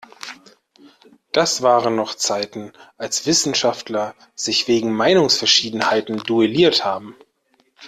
[1.31, 7.15] Das waren noch Zeiten, als Wissenschaftler sich wegen Meinungsverschiedenheiten duelliert haben!